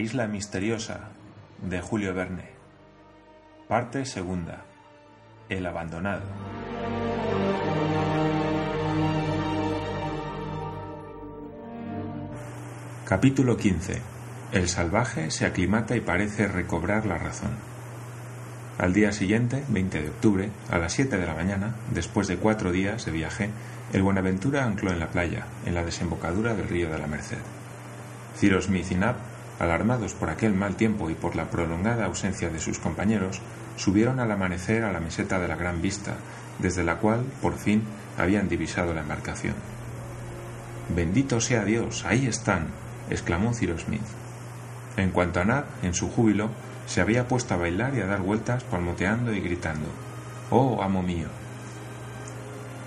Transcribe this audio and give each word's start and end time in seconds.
isla 0.00 0.26
misteriosa 0.26 1.10
de 1.60 1.80
Julio 1.82 2.14
Verne. 2.14 2.48
Parte 3.68 4.06
segunda. 4.06 4.64
El 5.48 5.66
abandonado. 5.66 6.22
Capítulo 13.04 13.58
15. 13.58 14.00
El 14.52 14.68
salvaje 14.68 15.30
se 15.30 15.44
aclimata 15.44 15.94
y 15.96 16.00
parece 16.00 16.48
recobrar 16.48 17.04
la 17.04 17.18
razón. 17.18 17.50
Al 18.78 18.94
día 18.94 19.12
siguiente, 19.12 19.62
20 19.68 20.02
de 20.02 20.08
octubre, 20.08 20.50
a 20.70 20.78
las 20.78 20.94
7 20.94 21.18
de 21.18 21.26
la 21.26 21.34
mañana, 21.34 21.74
después 21.92 22.26
de 22.26 22.38
cuatro 22.38 22.72
días 22.72 23.04
de 23.04 23.12
viaje, 23.12 23.50
el 23.92 24.02
Buenaventura 24.02 24.64
ancló 24.64 24.92
en 24.92 25.00
la 25.00 25.10
playa, 25.10 25.44
en 25.66 25.74
la 25.74 25.84
desembocadura 25.84 26.54
del 26.54 26.68
río 26.68 26.88
de 26.88 26.98
la 26.98 27.06
Merced. 27.06 27.38
Cyrus 28.38 28.64
Smith 28.64 28.90
y 28.90 28.94
Nab 28.94 29.29
alarmados 29.60 30.14
por 30.14 30.30
aquel 30.30 30.54
mal 30.54 30.74
tiempo 30.74 31.10
y 31.10 31.14
por 31.14 31.36
la 31.36 31.50
prolongada 31.50 32.06
ausencia 32.06 32.48
de 32.48 32.58
sus 32.58 32.80
compañeros, 32.80 33.40
subieron 33.76 34.18
al 34.18 34.32
amanecer 34.32 34.82
a 34.82 34.92
la 34.92 35.00
meseta 35.00 35.38
de 35.38 35.46
la 35.46 35.54
Gran 35.54 35.80
Vista, 35.80 36.16
desde 36.58 36.82
la 36.82 36.96
cual, 36.96 37.20
por 37.40 37.56
fin, 37.56 37.84
habían 38.18 38.48
divisado 38.48 38.92
la 38.94 39.02
embarcación. 39.02 39.54
Bendito 40.88 41.40
sea 41.40 41.64
Dios, 41.64 42.04
ahí 42.06 42.26
están, 42.26 42.68
exclamó 43.10 43.54
Cyrus 43.54 43.82
Smith. 43.82 44.02
En 44.96 45.10
cuanto 45.10 45.40
a 45.40 45.44
Nab, 45.44 45.66
en 45.82 45.94
su 45.94 46.10
júbilo, 46.10 46.50
se 46.86 47.00
había 47.00 47.28
puesto 47.28 47.54
a 47.54 47.58
bailar 47.58 47.94
y 47.94 48.00
a 48.00 48.06
dar 48.06 48.20
vueltas 48.20 48.64
palmoteando 48.64 49.32
y 49.32 49.40
gritando 49.40 49.86
Oh, 50.50 50.82
amo 50.82 51.02
mío. 51.02 51.28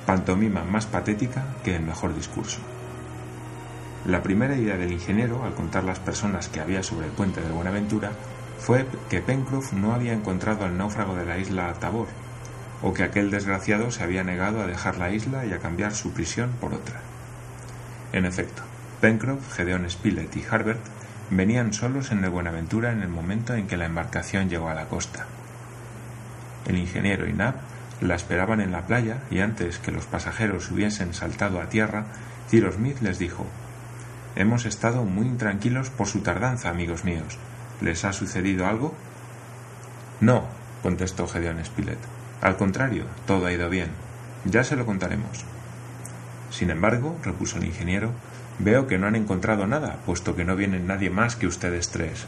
Pantomima 0.05 0.65
más 0.65 0.85
patética 0.85 1.45
que 1.63 1.77
el 1.77 1.83
mejor 1.83 2.13
discurso. 2.13 2.59
La 4.05 4.21
primera 4.21 4.57
idea 4.57 4.75
del 4.75 4.91
ingeniero, 4.91 5.45
al 5.45 5.53
contar 5.53 5.85
las 5.85 5.99
personas 5.99 6.49
que 6.49 6.59
había 6.59 6.83
sobre 6.83 7.05
el 7.05 7.13
puente 7.13 7.39
de 7.39 7.51
Buenaventura, 7.51 8.11
fue 8.59 8.85
que 9.09 9.21
Pencroff 9.21 9.71
no 9.71 9.93
había 9.93 10.11
encontrado 10.11 10.65
al 10.65 10.77
náufrago 10.77 11.15
de 11.15 11.25
la 11.25 11.37
isla 11.37 11.73
Tabor, 11.75 12.07
o 12.81 12.93
que 12.93 13.03
aquel 13.03 13.31
desgraciado 13.31 13.91
se 13.91 14.03
había 14.03 14.25
negado 14.25 14.61
a 14.61 14.67
dejar 14.67 14.97
la 14.97 15.11
isla 15.11 15.45
y 15.45 15.53
a 15.53 15.59
cambiar 15.59 15.95
su 15.95 16.11
prisión 16.11 16.51
por 16.59 16.73
otra. 16.73 16.99
En 18.11 18.25
efecto, 18.25 18.61
Pencroff, 18.99 19.55
Gedeon 19.55 19.89
Spilett 19.89 20.35
y 20.35 20.43
Harbert 20.51 20.81
venían 21.29 21.71
solos 21.71 22.11
en 22.11 22.25
el 22.25 22.29
Buenaventura 22.29 22.91
en 22.91 23.03
el 23.03 23.09
momento 23.09 23.53
en 23.53 23.67
que 23.67 23.77
la 23.77 23.85
embarcación 23.85 24.49
llegó 24.49 24.67
a 24.67 24.75
la 24.75 24.89
costa. 24.89 25.27
El 26.67 26.77
ingeniero 26.77 27.25
y 27.25 27.31
Nab 27.31 27.55
la 28.01 28.15
esperaban 28.15 28.59
en 28.59 28.73
la 28.73 28.85
playa 28.85 29.19
y 29.31 29.39
antes 29.39 29.79
que 29.79 29.91
los 29.91 30.05
pasajeros 30.05 30.69
hubiesen 30.71 31.13
saltado 31.13 31.61
a 31.61 31.69
tierra, 31.69 32.05
Cyrus 32.49 32.75
Smith 32.75 32.99
les 33.01 33.17
dijo 33.17 33.45
Hemos 34.35 34.65
estado 34.65 35.03
muy 35.03 35.27
intranquilos 35.27 35.89
por 35.89 36.07
su 36.07 36.21
tardanza, 36.21 36.69
amigos 36.69 37.03
míos. 37.03 37.37
¿Les 37.81 38.03
ha 38.03 38.13
sucedido 38.13 38.65
algo? 38.65 38.95
No, 40.21 40.45
contestó 40.81 41.27
Gedeón 41.27 41.63
Spilett. 41.63 41.99
Al 42.41 42.57
contrario, 42.57 43.05
todo 43.27 43.45
ha 43.45 43.53
ido 43.53 43.69
bien. 43.69 43.91
Ya 44.45 44.63
se 44.63 44.75
lo 44.75 44.85
contaremos. 44.85 45.45
Sin 46.49 46.71
embargo, 46.71 47.17
repuso 47.23 47.57
el 47.57 47.65
ingeniero, 47.65 48.11
veo 48.59 48.87
que 48.87 48.97
no 48.97 49.07
han 49.07 49.15
encontrado 49.15 49.67
nada, 49.67 49.99
puesto 50.05 50.35
que 50.35 50.45
no 50.45 50.55
viene 50.55 50.79
nadie 50.79 51.09
más 51.09 51.35
que 51.35 51.47
ustedes 51.47 51.89
tres. 51.89 52.25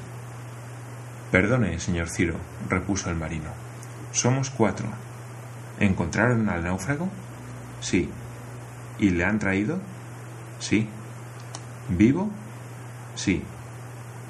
Perdone, 1.31 1.80
señor 1.80 2.09
Ciro, 2.09 2.36
repuso 2.70 3.09
el 3.09 3.16
marino. 3.16 3.50
Somos 4.11 4.52
cuatro. 4.52 4.88
¿Encontraron 5.80 6.50
al 6.50 6.64
náufrago? 6.64 7.09
Sí. 7.81 8.09
¿Y 9.00 9.09
le 9.09 9.26
han 9.26 9.39
traído? 9.39 9.80
Sí. 10.59 10.88
¿Vivo? 11.89 12.30
Sí. 13.15 13.43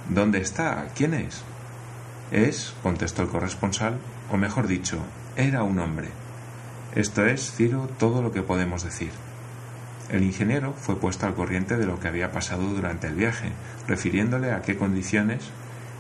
¿Dónde 0.10 0.42
está? 0.42 0.90
¿Quién 0.94 1.14
es? 1.14 1.42
Es, 2.32 2.74
contestó 2.84 3.22
el 3.22 3.30
corresponsal, 3.30 3.98
o 4.30 4.36
mejor 4.36 4.68
dicho, 4.68 4.98
era 5.38 5.64
un 5.64 5.80
hombre. 5.80 6.10
Esto 6.96 7.26
es, 7.26 7.54
Ciro, 7.54 7.90
todo 7.98 8.22
lo 8.22 8.34
que 8.34 8.42
podemos 8.42 8.84
decir. 8.84 9.12
El 10.10 10.24
ingeniero 10.24 10.74
fue 10.74 10.98
puesto 10.98 11.26
al 11.26 11.34
corriente 11.34 11.78
de 11.78 11.86
lo 11.86 12.00
que 12.00 12.10
había 12.10 12.32
pasado 12.32 12.64
durante 12.64 13.08
el 13.08 13.16
viaje, 13.16 13.52
refiriéndole 13.88 14.52
a 14.52 14.62
qué 14.62 14.78
condiciones 14.78 15.44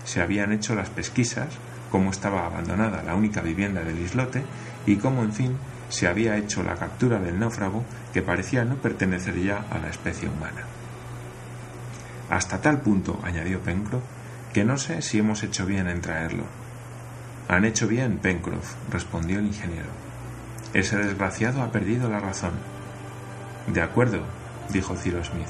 se 0.03 0.21
habían 0.21 0.51
hecho 0.51 0.75
las 0.75 0.89
pesquisas, 0.89 1.47
cómo 1.89 2.11
estaba 2.11 2.45
abandonada 2.45 3.01
la 3.01 3.15
única 3.15 3.41
vivienda 3.41 3.83
del 3.83 3.99
islote 3.99 4.43
y 4.85 4.97
cómo, 4.97 5.23
en 5.23 5.33
fin, 5.33 5.57
se 5.89 6.07
había 6.07 6.35
hecho 6.37 6.63
la 6.63 6.75
captura 6.75 7.19
del 7.19 7.39
náufrago 7.39 7.83
que 8.13 8.21
parecía 8.21 8.65
no 8.65 8.75
pertenecer 8.75 9.41
ya 9.41 9.65
a 9.71 9.79
la 9.79 9.89
especie 9.89 10.27
humana. 10.27 10.65
Hasta 12.29 12.61
tal 12.61 12.81
punto, 12.81 13.19
añadió 13.23 13.59
Pencroff, 13.61 14.03
que 14.53 14.63
no 14.63 14.77
sé 14.77 15.01
si 15.01 15.19
hemos 15.19 15.43
hecho 15.43 15.65
bien 15.65 15.87
en 15.87 16.01
traerlo. 16.01 16.45
Han 17.47 17.65
hecho 17.65 17.87
bien, 17.87 18.17
Pencroff, 18.17 18.73
respondió 18.91 19.39
el 19.39 19.47
ingeniero. 19.47 19.89
Ese 20.73 20.97
desgraciado 20.97 21.61
ha 21.61 21.71
perdido 21.71 22.09
la 22.09 22.19
razón. 22.19 22.53
De 23.67 23.81
acuerdo, 23.81 24.23
dijo 24.69 24.95
Cyrus 24.95 25.27
Smith, 25.27 25.47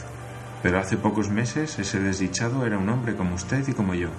pero 0.62 0.80
hace 0.80 0.98
pocos 0.98 1.30
meses 1.30 1.80
ese 1.80 2.00
desdichado 2.00 2.66
era 2.66 2.78
un 2.78 2.90
hombre 2.90 3.16
como 3.16 3.36
usted 3.36 3.68
y 3.68 3.74
como 3.74 3.94
yo, 3.94 4.10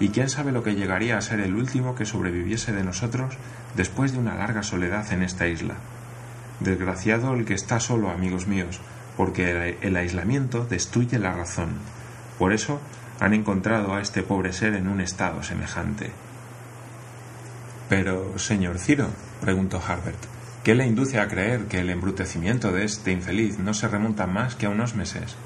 y 0.00 0.08
quién 0.08 0.28
sabe 0.28 0.52
lo 0.52 0.62
que 0.62 0.74
llegaría 0.74 1.16
a 1.16 1.22
ser 1.22 1.40
el 1.40 1.54
último 1.54 1.94
que 1.94 2.06
sobreviviese 2.06 2.72
de 2.72 2.82
nosotros 2.82 3.36
después 3.76 4.12
de 4.12 4.18
una 4.18 4.34
larga 4.34 4.62
soledad 4.62 5.12
en 5.12 5.22
esta 5.22 5.46
isla. 5.46 5.74
Desgraciado 6.60 7.34
el 7.34 7.44
que 7.44 7.54
está 7.54 7.80
solo, 7.80 8.10
amigos 8.10 8.46
míos, 8.46 8.80
porque 9.16 9.76
el 9.80 9.96
aislamiento 9.96 10.64
destruye 10.64 11.18
la 11.18 11.32
razón. 11.32 11.70
Por 12.38 12.52
eso 12.52 12.80
han 13.20 13.32
encontrado 13.32 13.94
a 13.94 14.00
este 14.00 14.22
pobre 14.22 14.52
ser 14.52 14.74
en 14.74 14.88
un 14.88 15.00
estado 15.00 15.42
semejante. 15.42 16.10
Pero, 17.88 18.38
señor 18.38 18.78
Ciro, 18.78 19.08
preguntó 19.40 19.80
Harbert, 19.86 20.18
¿qué 20.64 20.74
le 20.74 20.86
induce 20.86 21.20
a 21.20 21.28
creer 21.28 21.66
que 21.66 21.80
el 21.80 21.90
embrutecimiento 21.90 22.72
de 22.72 22.84
este 22.84 23.12
infeliz 23.12 23.58
no 23.58 23.74
se 23.74 23.88
remonta 23.88 24.26
más 24.26 24.56
que 24.56 24.66
a 24.66 24.70
unos 24.70 24.94
meses? 24.94 25.36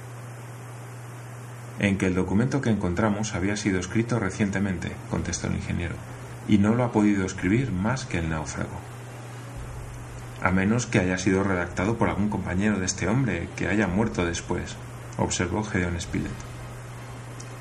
En 1.78 1.98
que 1.98 2.06
el 2.06 2.14
documento 2.14 2.60
que 2.60 2.70
encontramos 2.70 3.34
había 3.34 3.56
sido 3.56 3.78
escrito 3.78 4.18
recientemente, 4.18 4.92
contestó 5.10 5.48
el 5.48 5.56
ingeniero, 5.56 5.94
y 6.48 6.58
no 6.58 6.74
lo 6.74 6.84
ha 6.84 6.92
podido 6.92 7.26
escribir 7.26 7.70
más 7.72 8.06
que 8.06 8.18
el 8.18 8.30
náufrago 8.30 8.97
a 10.43 10.50
menos 10.50 10.87
que 10.87 10.99
haya 10.99 11.19
sido 11.19 11.43
redactado 11.43 11.97
por 11.97 12.09
algún 12.09 12.28
compañero 12.28 12.78
de 12.78 12.87
este 12.87 13.09
hombre 13.09 13.49
que 13.56 13.69
haya 13.69 13.87
muerto 13.87 14.25
después, 14.25 14.76
observó 15.16 15.65
Gedeon 15.65 16.00
Spilett. 16.00 16.32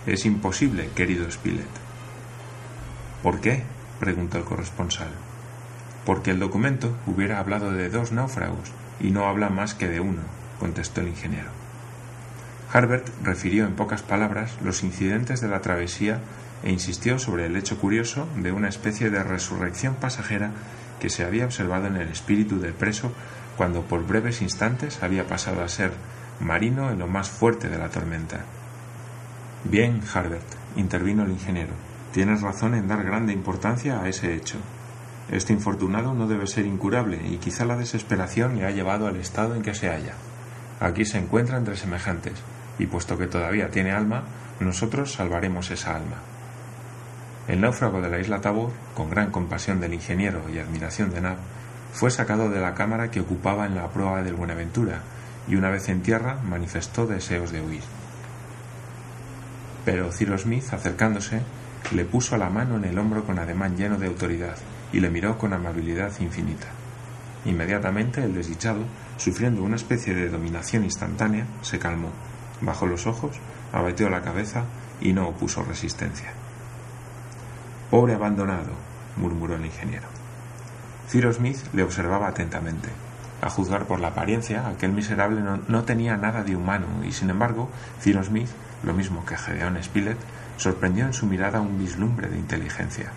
Es 0.05 0.25
imposible, 0.25 0.89
querido 0.95 1.29
Spilett. 1.29 1.67
¿Por 3.23 3.41
qué? 3.41 3.63
preguntó 3.99 4.37
el 4.37 4.43
corresponsal. 4.43 5.09
Porque 6.05 6.31
el 6.31 6.39
documento 6.39 6.95
hubiera 7.05 7.39
hablado 7.39 7.71
de 7.71 7.89
dos 7.89 8.11
náufragos 8.11 8.71
y 8.99 9.11
no 9.11 9.25
habla 9.25 9.49
más 9.49 9.73
que 9.73 9.89
de 9.89 9.99
uno, 9.99 10.21
contestó 10.59 11.01
el 11.01 11.09
ingeniero. 11.09 11.49
Harbert 12.71 13.07
refirió 13.23 13.65
en 13.65 13.75
pocas 13.75 14.01
palabras 14.01 14.57
los 14.63 14.83
incidentes 14.83 15.41
de 15.41 15.47
la 15.47 15.61
travesía 15.61 16.21
e 16.63 16.71
insistió 16.71 17.19
sobre 17.19 17.45
el 17.45 17.55
hecho 17.55 17.77
curioso 17.77 18.27
de 18.35 18.51
una 18.51 18.67
especie 18.67 19.09
de 19.09 19.23
resurrección 19.23 19.95
pasajera 19.95 20.51
que 20.99 21.09
se 21.09 21.23
había 21.23 21.45
observado 21.45 21.87
en 21.87 21.97
el 21.97 22.09
espíritu 22.09 22.59
del 22.59 22.73
preso 22.73 23.11
cuando 23.55 23.81
por 23.81 24.05
breves 24.05 24.41
instantes 24.41 25.01
había 25.01 25.27
pasado 25.27 25.63
a 25.63 25.67
ser 25.67 25.91
marino 26.39 26.91
en 26.91 26.99
lo 26.99 27.07
más 27.07 27.29
fuerte 27.29 27.69
de 27.69 27.77
la 27.77 27.89
tormenta. 27.89 28.41
Bien, 29.63 30.01
Harbert, 30.13 30.45
intervino 30.75 31.23
el 31.23 31.31
ingeniero, 31.31 31.73
tienes 32.13 32.41
razón 32.41 32.75
en 32.75 32.87
dar 32.87 33.03
grande 33.03 33.33
importancia 33.33 34.01
a 34.01 34.07
ese 34.07 34.35
hecho. 34.35 34.57
Este 35.29 35.51
infortunado 35.51 36.13
no 36.13 36.27
debe 36.27 36.47
ser 36.47 36.65
incurable 36.65 37.19
y 37.27 37.37
quizá 37.37 37.65
la 37.65 37.75
desesperación 37.75 38.55
le 38.55 38.65
ha 38.65 38.71
llevado 38.71 39.07
al 39.07 39.17
estado 39.17 39.55
en 39.55 39.61
que 39.61 39.73
se 39.73 39.89
halla. 39.89 40.13
Aquí 40.79 41.05
se 41.05 41.17
encuentra 41.17 41.57
entre 41.57 41.75
semejantes, 41.75 42.35
y 42.79 42.85
puesto 42.85 43.17
que 43.17 43.27
todavía 43.27 43.69
tiene 43.69 43.91
alma, 43.91 44.23
nosotros 44.59 45.13
salvaremos 45.13 45.71
esa 45.71 45.95
alma. 45.95 46.17
El 47.47 47.61
náufrago 47.61 48.01
de 48.01 48.09
la 48.09 48.19
isla 48.19 48.41
Tabor, 48.41 48.71
con 48.93 49.09
gran 49.09 49.31
compasión 49.31 49.79
del 49.79 49.93
ingeniero 49.93 50.49
y 50.53 50.59
admiración 50.59 51.11
de 51.11 51.21
Nab, 51.21 51.37
fue 51.93 52.11
sacado 52.11 52.49
de 52.49 52.59
la 52.59 52.75
cámara 52.75 53.09
que 53.09 53.21
ocupaba 53.21 53.65
en 53.65 53.75
la 53.75 53.87
proa 53.87 54.21
del 54.21 54.33
Buenaventura 54.33 54.99
y 55.47 55.55
una 55.55 55.69
vez 55.69 55.87
en 55.87 56.01
tierra 56.01 56.39
manifestó 56.43 57.07
deseos 57.07 57.53
de 57.53 57.61
huir. 57.61 57.83
Pero 59.85 60.11
Cyrus 60.11 60.41
Smith, 60.41 60.73
acercándose, 60.73 61.41
le 61.93 62.03
puso 62.03 62.35
la 62.35 62.49
mano 62.49 62.75
en 62.75 62.83
el 62.83 62.99
hombro 62.99 63.23
con 63.23 63.39
ademán 63.39 63.77
lleno 63.77 63.97
de 63.97 64.07
autoridad 64.07 64.57
y 64.91 64.99
le 64.99 65.09
miró 65.09 65.37
con 65.37 65.53
amabilidad 65.53 66.11
infinita. 66.19 66.67
Inmediatamente 67.45 68.21
el 68.21 68.33
desdichado, 68.33 68.81
sufriendo 69.15 69.63
una 69.63 69.77
especie 69.77 70.13
de 70.13 70.27
dominación 70.27 70.83
instantánea, 70.83 71.45
se 71.61 71.79
calmó, 71.79 72.09
bajó 72.59 72.87
los 72.87 73.07
ojos, 73.07 73.37
abatió 73.71 74.09
la 74.09 74.21
cabeza 74.21 74.65
y 74.99 75.13
no 75.13 75.29
opuso 75.29 75.63
resistencia. 75.63 76.33
Pobre 77.89 78.15
abandonado, 78.15 78.71
murmuró 79.15 79.55
el 79.55 79.65
ingeniero. 79.65 80.07
Cyrus 81.09 81.37
Smith 81.37 81.57
le 81.73 81.83
observaba 81.83 82.27
atentamente. 82.27 82.89
A 83.41 83.49
juzgar 83.49 83.85
por 83.85 84.01
la 84.01 84.09
apariencia, 84.09 84.67
aquel 84.67 84.91
miserable 84.91 85.41
no, 85.67 85.83
tenía 85.83 86.17
nada 86.17 86.43
de 86.43 86.55
humano 86.55 86.87
y, 87.05 87.13
sin 87.13 87.29
embargo, 87.29 87.69
Cyrus 88.01 88.27
Smith, 88.27 88.49
lo 88.83 88.93
mismo 88.93 89.25
que 89.25 89.37
Gedeón 89.37 89.81
Spilett, 89.81 90.17
sorprendió 90.57 91.05
en 91.05 91.13
su 91.13 91.27
mirada 91.27 91.61
un 91.61 91.79
vislumbre 91.79 92.27
de 92.27 92.37
inteligencia. 92.37 93.11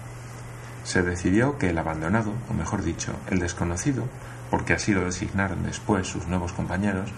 Se 0.84 1.02
decidió 1.02 1.58
que 1.58 1.70
el 1.70 1.78
abandonado, 1.78 2.32
o 2.48 2.54
mejor 2.54 2.84
dicho, 2.84 3.12
el 3.28 3.40
desconocido, 3.40 4.04
porque 4.50 4.74
así 4.74 4.92
lo 4.92 5.04
designaron 5.04 5.64
después 5.64 6.06
sus 6.06 6.28
nuevos 6.28 6.52
compañeros, 6.52 7.10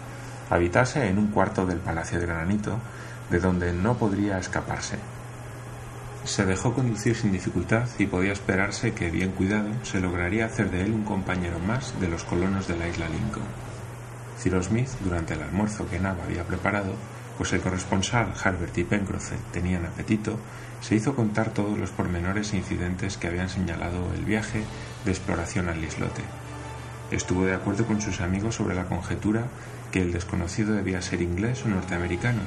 habitase 0.48 1.06
en 1.08 1.18
un 1.18 1.28
cuarto 1.28 1.66
del 1.66 1.78
Palacio 1.78 2.18
de 2.18 2.26
Granito, 2.26 2.78
de 3.30 3.40
donde 3.40 3.72
no 3.74 3.98
podría 3.98 4.38
escaparse. 4.38 4.96
Se 6.24 6.46
dejó 6.46 6.72
conducir 6.72 7.16
sin 7.16 7.32
dificultad 7.32 7.88
y 7.98 8.06
podía 8.06 8.32
esperarse 8.32 8.92
que, 8.92 9.10
bien 9.10 9.32
cuidado, 9.32 9.70
se 9.82 10.00
lograría 10.00 10.46
hacer 10.46 10.70
de 10.70 10.82
él 10.82 10.92
un 10.92 11.02
compañero 11.02 11.58
más 11.58 11.98
de 12.00 12.06
los 12.06 12.22
colonos 12.22 12.68
de 12.68 12.76
la 12.76 12.86
isla 12.86 13.08
Lincoln. 13.08 13.44
Cyrus 14.38 14.66
Smith, 14.66 14.88
durante 15.00 15.34
el 15.34 15.42
almuerzo 15.42 15.88
que 15.88 15.98
Nava 15.98 16.22
había 16.24 16.44
preparado, 16.44 16.94
pues 17.36 17.52
el 17.52 17.60
corresponsal 17.60 18.32
Harbert 18.42 18.78
y 18.78 18.84
Pencroff 18.84 19.32
tenían 19.52 19.84
apetito, 19.84 20.38
se 20.80 20.94
hizo 20.94 21.16
contar 21.16 21.50
todos 21.50 21.76
los 21.76 21.90
pormenores 21.90 22.52
e 22.52 22.58
incidentes 22.58 23.16
que 23.16 23.26
habían 23.26 23.48
señalado 23.48 24.12
el 24.14 24.24
viaje 24.24 24.62
de 25.04 25.10
exploración 25.10 25.68
al 25.68 25.82
islote. 25.82 26.22
Estuvo 27.10 27.44
de 27.44 27.54
acuerdo 27.54 27.84
con 27.84 28.00
sus 28.00 28.20
amigos 28.20 28.54
sobre 28.54 28.76
la 28.76 28.86
conjetura 28.86 29.46
que 29.90 30.02
el 30.02 30.12
desconocido 30.12 30.74
debía 30.74 31.02
ser 31.02 31.20
inglés 31.20 31.64
o 31.64 31.68
norteamericano, 31.68 32.42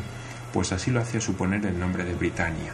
pues 0.54 0.72
así 0.72 0.92
lo 0.92 1.02
hacía 1.02 1.20
suponer 1.20 1.66
el 1.66 1.78
nombre 1.78 2.06
de 2.06 2.16
Britannia. 2.16 2.72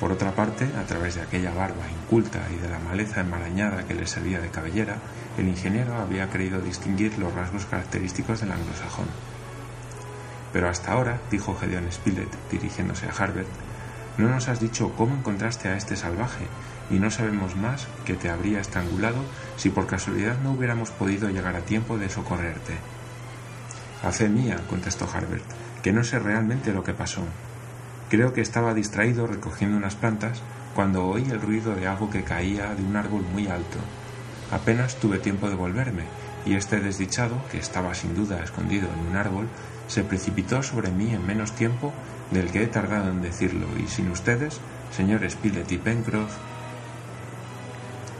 Por 0.00 0.12
otra 0.12 0.34
parte, 0.34 0.68
a 0.78 0.84
través 0.84 1.14
de 1.14 1.22
aquella 1.22 1.54
barba 1.54 1.90
inculta 1.90 2.40
y 2.54 2.60
de 2.60 2.68
la 2.68 2.78
maleza 2.78 3.22
enmarañada 3.22 3.86
que 3.86 3.94
le 3.94 4.06
servía 4.06 4.40
de 4.40 4.50
cabellera, 4.50 4.98
el 5.38 5.48
ingeniero 5.48 5.94
había 5.94 6.28
creído 6.28 6.60
distinguir 6.60 7.18
los 7.18 7.32
rasgos 7.34 7.64
característicos 7.64 8.40
del 8.40 8.52
anglosajón. 8.52 9.06
Pero 10.52 10.68
hasta 10.68 10.92
ahora, 10.92 11.20
dijo 11.30 11.56
Gedeon 11.56 11.90
Spilett, 11.90 12.28
dirigiéndose 12.50 13.06
a 13.06 13.12
Harbert, 13.12 13.48
no 14.18 14.28
nos 14.28 14.48
has 14.48 14.60
dicho 14.60 14.92
cómo 14.96 15.14
encontraste 15.14 15.68
a 15.68 15.76
este 15.76 15.96
salvaje, 15.96 16.46
y 16.90 16.98
no 16.98 17.10
sabemos 17.10 17.56
más 17.56 17.86
que 18.04 18.14
te 18.14 18.30
habría 18.30 18.60
estrangulado 18.60 19.24
si 19.56 19.70
por 19.70 19.86
casualidad 19.86 20.38
no 20.42 20.52
hubiéramos 20.52 20.90
podido 20.90 21.30
llegar 21.30 21.56
a 21.56 21.60
tiempo 21.60 21.98
de 21.98 22.08
socorrerte. 22.08 22.74
A 24.02 24.12
fe 24.12 24.28
mía, 24.28 24.60
contestó 24.68 25.08
Harbert, 25.12 25.44
que 25.82 25.92
no 25.92 26.04
sé 26.04 26.18
realmente 26.18 26.72
lo 26.72 26.84
que 26.84 26.92
pasó. 26.92 27.22
Creo 28.08 28.32
que 28.32 28.40
estaba 28.40 28.74
distraído 28.74 29.26
recogiendo 29.26 29.76
unas 29.76 29.96
plantas 29.96 30.42
cuando 30.74 31.06
oí 31.06 31.24
el 31.30 31.40
ruido 31.40 31.74
de 31.74 31.88
algo 31.88 32.10
que 32.10 32.22
caía 32.22 32.74
de 32.74 32.82
un 32.82 32.94
árbol 32.94 33.24
muy 33.32 33.48
alto. 33.48 33.78
Apenas 34.52 34.96
tuve 34.96 35.18
tiempo 35.18 35.48
de 35.48 35.56
volverme, 35.56 36.04
y 36.44 36.54
este 36.54 36.78
desdichado, 36.78 37.42
que 37.50 37.58
estaba 37.58 37.94
sin 37.94 38.14
duda 38.14 38.44
escondido 38.44 38.88
en 38.92 39.10
un 39.10 39.16
árbol, 39.16 39.48
se 39.88 40.04
precipitó 40.04 40.62
sobre 40.62 40.90
mí 40.90 41.12
en 41.12 41.26
menos 41.26 41.52
tiempo 41.52 41.92
del 42.30 42.50
que 42.50 42.62
he 42.62 42.66
tardado 42.68 43.10
en 43.10 43.22
decirlo, 43.22 43.66
y 43.82 43.88
sin 43.88 44.10
ustedes, 44.10 44.60
señores 44.94 45.32
Spilett 45.32 45.72
y 45.72 45.78
Pencroff. 45.78 46.36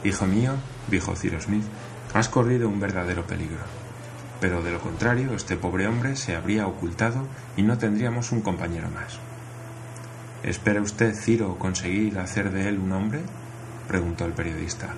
Hijo 0.03 0.27
mío, 0.27 0.55
dijo 0.89 1.15
Cyrus 1.15 1.45
Smith, 1.45 1.65
has 2.15 2.29
corrido 2.29 2.69
un 2.69 2.81
verdadero 2.81 3.25
peligro. 3.27 3.65
Pero 4.41 4.63
de 4.63 4.73
lo 4.73 4.81
contrario, 4.81 5.33
este 5.35 5.57
pobre 5.57 5.87
hombre 5.87 6.17
se 6.17 6.35
habría 6.35 6.67
ocultado 6.67 7.27
y 7.57 7.63
no 7.63 7.79
tendríamos 7.79 8.33
un 8.33 8.43
compañero 8.43 8.89
más. 8.91 9.19
¿Espera 10.43 10.81
usted, 10.81 11.15
Ciro, 11.15 11.59
conseguir 11.59 12.19
hacer 12.19 12.51
de 12.51 12.69
él 12.69 12.79
un 12.79 12.93
hombre? 12.93 13.21
preguntó 13.89 14.25
el 14.25 14.33
periodista. 14.33 14.89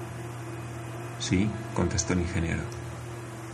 Sí, 1.21 1.51
contestó 1.75 2.13
el 2.13 2.21
ingeniero. 2.21 2.63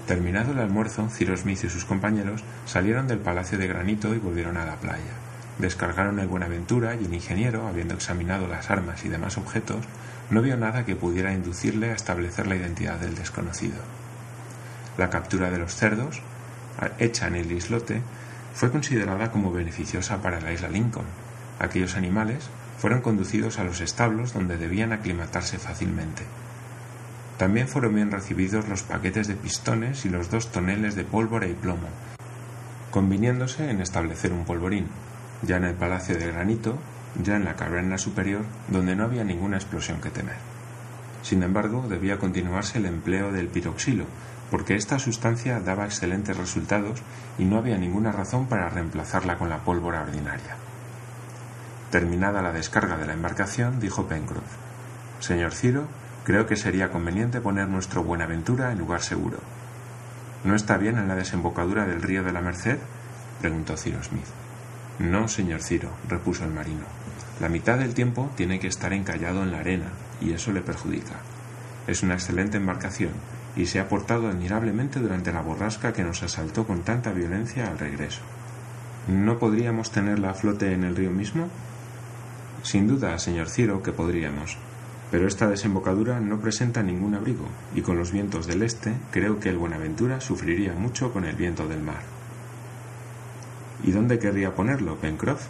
Terminado 0.06 0.52
el 0.52 0.58
almuerzo, 0.58 1.08
Ciro 1.08 1.36
Smith 1.36 1.64
y 1.64 1.70
sus 1.70 1.84
compañeros 1.84 2.42
salieron 2.66 3.06
del 3.06 3.18
Palacio 3.18 3.58
de 3.58 3.66
Granito 3.66 4.14
y 4.14 4.18
volvieron 4.18 4.56
a 4.56 4.66
la 4.66 4.76
playa. 4.76 5.12
Descargaron 5.58 6.18
el 6.18 6.26
Buenaventura 6.26 6.94
y 6.94 7.04
el 7.04 7.14
ingeniero, 7.14 7.66
habiendo 7.66 7.94
examinado 7.94 8.48
las 8.48 8.70
armas 8.70 9.04
y 9.04 9.08
demás 9.08 9.38
objetos, 9.38 9.84
no 10.30 10.42
vio 10.42 10.56
nada 10.56 10.84
que 10.84 10.96
pudiera 10.96 11.32
inducirle 11.32 11.90
a 11.90 11.94
establecer 11.94 12.46
la 12.46 12.56
identidad 12.56 12.98
del 12.98 13.14
desconocido. 13.14 13.76
La 14.98 15.10
captura 15.10 15.50
de 15.50 15.58
los 15.58 15.74
cerdos, 15.74 16.20
hecha 16.98 17.28
en 17.28 17.36
el 17.36 17.52
islote, 17.52 18.02
fue 18.52 18.70
considerada 18.70 19.30
como 19.30 19.52
beneficiosa 19.52 20.20
para 20.20 20.40
la 20.40 20.52
isla 20.52 20.68
Lincoln. 20.68 21.06
Aquellos 21.58 21.96
animales 21.96 22.48
fueron 22.78 23.00
conducidos 23.00 23.58
a 23.58 23.64
los 23.64 23.80
establos 23.80 24.32
donde 24.32 24.56
debían 24.56 24.92
aclimatarse 24.92 25.58
fácilmente. 25.58 26.24
También 27.38 27.68
fueron 27.68 27.94
bien 27.94 28.10
recibidos 28.10 28.68
los 28.68 28.82
paquetes 28.82 29.26
de 29.26 29.34
pistones 29.34 30.04
y 30.04 30.08
los 30.08 30.30
dos 30.30 30.52
toneles 30.52 30.94
de 30.94 31.04
pólvora 31.04 31.46
y 31.46 31.54
plomo, 31.54 31.88
conviniéndose 32.90 33.70
en 33.70 33.80
establecer 33.80 34.32
un 34.32 34.44
polvorín, 34.44 34.86
ya 35.42 35.56
en 35.56 35.64
el 35.64 35.74
Palacio 35.74 36.16
de 36.16 36.30
Granito, 36.30 36.78
ya 37.22 37.36
en 37.36 37.44
la 37.44 37.56
caverna 37.56 37.98
superior, 37.98 38.42
donde 38.68 38.94
no 38.96 39.04
había 39.04 39.24
ninguna 39.24 39.56
explosión 39.56 40.00
que 40.00 40.10
temer. 40.10 40.36
Sin 41.22 41.42
embargo, 41.42 41.86
debía 41.88 42.18
continuarse 42.18 42.78
el 42.78 42.86
empleo 42.86 43.32
del 43.32 43.48
piroxilo, 43.48 44.04
porque 44.50 44.76
esta 44.76 44.98
sustancia 44.98 45.58
daba 45.58 45.86
excelentes 45.86 46.36
resultados 46.36 47.02
y 47.38 47.44
no 47.44 47.58
había 47.58 47.78
ninguna 47.78 48.12
razón 48.12 48.46
para 48.46 48.68
reemplazarla 48.68 49.38
con 49.38 49.48
la 49.48 49.64
pólvora 49.64 50.02
ordinaria. 50.02 50.56
Terminada 51.94 52.42
la 52.42 52.50
descarga 52.50 52.96
de 52.96 53.06
la 53.06 53.12
embarcación, 53.12 53.78
dijo 53.78 54.08
Pencroff, 54.08 54.42
Señor 55.20 55.54
Ciro, 55.54 55.86
Creo 56.24 56.44
que 56.44 56.56
sería 56.56 56.90
conveniente 56.90 57.40
poner 57.40 57.68
nuestro 57.68 58.02
Buenaventura 58.02 58.72
en 58.72 58.80
lugar 58.80 59.00
seguro. 59.00 59.38
¿No 60.42 60.56
está 60.56 60.76
bien 60.76 60.98
en 60.98 61.06
la 61.06 61.14
desembocadura 61.14 61.86
del 61.86 62.02
río 62.02 62.24
de 62.24 62.32
la 62.32 62.40
Merced? 62.40 62.78
preguntó 63.40 63.76
Ciro 63.76 64.02
Smith. 64.02 64.26
No, 64.98 65.28
señor 65.28 65.62
Ciro, 65.62 65.90
repuso 66.08 66.42
el 66.42 66.50
marino. 66.50 66.82
La 67.40 67.48
mitad 67.48 67.78
del 67.78 67.94
tiempo 67.94 68.28
tiene 68.34 68.58
que 68.58 68.66
estar 68.66 68.92
encallado 68.92 69.44
en 69.44 69.52
la 69.52 69.60
arena, 69.60 69.92
y 70.20 70.32
eso 70.32 70.50
le 70.50 70.62
perjudica. 70.62 71.20
Es 71.86 72.02
una 72.02 72.14
excelente 72.14 72.56
embarcación, 72.56 73.12
y 73.54 73.66
se 73.66 73.78
ha 73.78 73.88
portado 73.88 74.26
admirablemente 74.26 74.98
durante 74.98 75.32
la 75.32 75.42
borrasca 75.42 75.92
que 75.92 76.02
nos 76.02 76.24
asaltó 76.24 76.66
con 76.66 76.82
tanta 76.82 77.12
violencia 77.12 77.68
al 77.68 77.78
regreso. 77.78 78.22
¿No 79.06 79.38
podríamos 79.38 79.92
tenerla 79.92 80.30
a 80.30 80.34
flote 80.34 80.72
en 80.72 80.82
el 80.82 80.96
río 80.96 81.12
mismo? 81.12 81.50
Sin 82.64 82.88
duda, 82.88 83.18
señor 83.18 83.50
Ciro, 83.50 83.82
que 83.82 83.92
podríamos, 83.92 84.56
pero 85.10 85.28
esta 85.28 85.46
desembocadura 85.48 86.18
no 86.18 86.40
presenta 86.40 86.82
ningún 86.82 87.14
abrigo, 87.14 87.44
y 87.74 87.82
con 87.82 87.98
los 87.98 88.10
vientos 88.10 88.46
del 88.46 88.62
este 88.62 88.94
creo 89.10 89.38
que 89.38 89.50
el 89.50 89.58
Buenaventura 89.58 90.22
sufriría 90.22 90.72
mucho 90.72 91.12
con 91.12 91.26
el 91.26 91.36
viento 91.36 91.68
del 91.68 91.82
mar. 91.82 92.00
¿Y 93.84 93.92
dónde 93.92 94.18
querría 94.18 94.54
ponerlo, 94.54 94.96
Pencroff? 94.96 95.44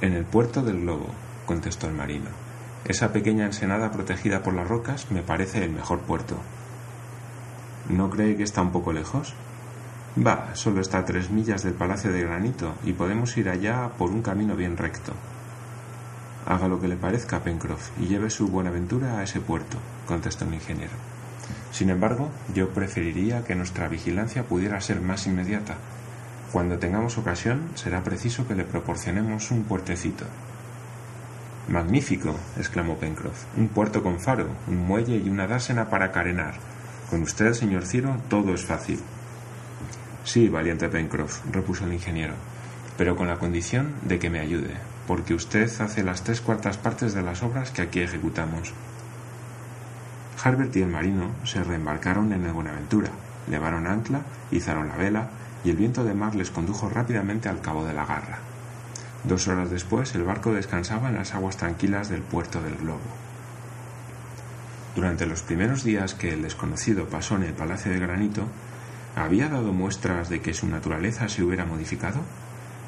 En 0.00 0.14
el 0.14 0.24
puerto 0.24 0.64
del 0.64 0.80
globo, 0.80 1.06
contestó 1.46 1.86
el 1.86 1.94
marino. 1.94 2.30
Esa 2.84 3.12
pequeña 3.12 3.46
ensenada 3.46 3.92
protegida 3.92 4.42
por 4.42 4.54
las 4.54 4.66
rocas 4.66 5.12
me 5.12 5.22
parece 5.22 5.62
el 5.62 5.70
mejor 5.70 6.00
puerto. 6.00 6.36
¿No 7.88 8.10
cree 8.10 8.36
que 8.36 8.42
está 8.42 8.62
un 8.62 8.72
poco 8.72 8.92
lejos? 8.92 9.34
Va, 10.18 10.56
solo 10.56 10.80
está 10.80 10.98
a 10.98 11.04
tres 11.04 11.30
millas 11.30 11.62
del 11.62 11.74
Palacio 11.74 12.10
de 12.10 12.22
Granito 12.22 12.74
y 12.84 12.94
podemos 12.94 13.36
ir 13.36 13.48
allá 13.48 13.90
por 13.96 14.10
un 14.10 14.22
camino 14.22 14.56
bien 14.56 14.76
recto. 14.76 15.12
Haga 16.46 16.68
lo 16.68 16.80
que 16.80 16.88
le 16.88 16.96
parezca, 16.96 17.40
Pencroff, 17.40 17.90
y 18.00 18.06
lleve 18.06 18.30
su 18.30 18.48
Buenaventura 18.48 19.18
a 19.18 19.22
ese 19.22 19.40
puerto, 19.40 19.78
contestó 20.06 20.46
el 20.46 20.54
ingeniero. 20.54 20.92
Sin 21.70 21.90
embargo, 21.90 22.30
yo 22.54 22.70
preferiría 22.70 23.44
que 23.44 23.54
nuestra 23.54 23.88
vigilancia 23.88 24.44
pudiera 24.44 24.80
ser 24.80 25.00
más 25.00 25.26
inmediata. 25.26 25.76
Cuando 26.52 26.78
tengamos 26.78 27.18
ocasión, 27.18 27.70
será 27.74 28.02
preciso 28.02 28.48
que 28.48 28.54
le 28.54 28.64
proporcionemos 28.64 29.50
un 29.50 29.64
puertecito. 29.64 30.24
Magnífico, 31.68 32.34
exclamó 32.56 32.96
Pencroff. 32.96 33.44
Un 33.56 33.68
puerto 33.68 34.02
con 34.02 34.18
faro, 34.18 34.48
un 34.66 34.78
muelle 34.78 35.16
y 35.16 35.28
una 35.28 35.46
dársena 35.46 35.88
para 35.88 36.10
carenar. 36.10 36.54
Con 37.08 37.22
usted, 37.22 37.52
señor 37.52 37.86
Ciro, 37.86 38.16
todo 38.28 38.54
es 38.54 38.64
fácil. 38.64 38.98
Sí, 40.24 40.48
valiente 40.48 40.88
Pencroff, 40.88 41.40
repuso 41.52 41.84
el 41.84 41.92
ingeniero, 41.92 42.34
pero 42.98 43.14
con 43.14 43.28
la 43.28 43.38
condición 43.38 43.94
de 44.02 44.18
que 44.18 44.30
me 44.30 44.40
ayude 44.40 44.89
porque 45.10 45.34
usted 45.34 45.68
hace 45.80 46.04
las 46.04 46.22
tres 46.22 46.40
cuartas 46.40 46.76
partes 46.76 47.14
de 47.14 47.22
las 47.22 47.42
obras 47.42 47.72
que 47.72 47.82
aquí 47.82 47.98
ejecutamos. 47.98 48.72
Harbert 50.40 50.76
y 50.76 50.82
el 50.82 50.88
marino 50.88 51.32
se 51.42 51.64
reembarcaron 51.64 52.32
en 52.32 52.44
el 52.44 52.52
Buenaventura, 52.52 53.08
levaron 53.50 53.88
ancla, 53.88 54.20
izaron 54.52 54.86
la 54.86 54.94
vela, 54.94 55.30
y 55.64 55.70
el 55.70 55.76
viento 55.76 56.04
de 56.04 56.14
mar 56.14 56.36
les 56.36 56.52
condujo 56.52 56.88
rápidamente 56.88 57.48
al 57.48 57.60
cabo 57.60 57.84
de 57.84 57.92
la 57.92 58.06
garra. 58.06 58.38
Dos 59.24 59.48
horas 59.48 59.68
después 59.68 60.14
el 60.14 60.22
barco 60.22 60.52
descansaba 60.52 61.08
en 61.08 61.16
las 61.16 61.34
aguas 61.34 61.56
tranquilas 61.56 62.08
del 62.08 62.22
puerto 62.22 62.62
del 62.62 62.76
globo. 62.76 63.00
Durante 64.94 65.26
los 65.26 65.42
primeros 65.42 65.82
días 65.82 66.14
que 66.14 66.34
el 66.34 66.42
desconocido 66.42 67.06
pasó 67.06 67.34
en 67.34 67.42
el 67.42 67.54
Palacio 67.54 67.90
de 67.90 67.98
Granito, 67.98 68.46
¿había 69.16 69.48
dado 69.48 69.72
muestras 69.72 70.28
de 70.28 70.40
que 70.40 70.54
su 70.54 70.68
naturaleza 70.68 71.28
se 71.28 71.42
hubiera 71.42 71.64
modificado? 71.64 72.20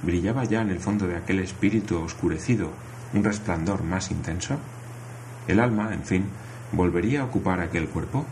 Brillaba 0.02 0.44
ya 0.44 0.60
en 0.60 0.70
el 0.70 0.80
fondo 0.80 1.06
de 1.06 1.16
aquel 1.16 1.40
espíritu 1.40 1.98
oscurecido 1.98 2.70
un 3.14 3.24
resplandor 3.24 3.82
más 3.82 4.10
intenso? 4.10 4.56
¿El 5.46 5.60
alma, 5.60 5.92
en 5.92 6.04
fin, 6.04 6.24
volvería 6.72 7.22
a 7.22 7.24
ocupar 7.24 7.60
aquel 7.60 7.88
cuerpo? 7.88 8.26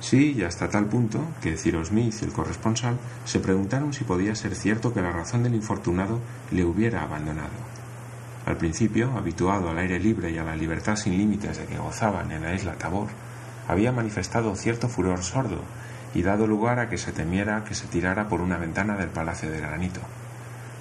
Sí, 0.00 0.34
y 0.36 0.42
hasta 0.42 0.68
tal 0.68 0.86
punto 0.86 1.20
que 1.40 1.56
Cyrus 1.56 1.88
Smith 1.88 2.14
y 2.20 2.24
el 2.26 2.32
corresponsal 2.32 2.98
se 3.24 3.40
preguntaron 3.40 3.92
si 3.94 4.04
podía 4.04 4.34
ser 4.34 4.54
cierto 4.54 4.92
que 4.92 5.00
la 5.00 5.12
razón 5.12 5.42
del 5.42 5.54
infortunado 5.54 6.20
le 6.50 6.64
hubiera 6.64 7.02
abandonado. 7.02 7.54
Al 8.44 8.58
principio, 8.58 9.12
habituado 9.16 9.70
al 9.70 9.78
aire 9.78 9.98
libre 9.98 10.30
y 10.30 10.36
a 10.36 10.44
la 10.44 10.56
libertad 10.56 10.96
sin 10.96 11.16
límites 11.16 11.56
de 11.56 11.64
que 11.64 11.78
gozaban 11.78 12.30
en 12.32 12.42
la 12.42 12.54
isla 12.54 12.74
Tabor, 12.74 13.08
había 13.66 13.92
manifestado 13.92 14.54
cierto 14.56 14.88
furor 14.88 15.22
sordo 15.22 15.62
y 16.14 16.20
dado 16.20 16.46
lugar 16.46 16.78
a 16.78 16.90
que 16.90 16.98
se 16.98 17.12
temiera 17.12 17.64
que 17.64 17.74
se 17.74 17.86
tirara 17.86 18.28
por 18.28 18.42
una 18.42 18.58
ventana 18.58 18.96
del 18.96 19.08
Palacio 19.08 19.50
de 19.50 19.60
Granito. 19.60 20.00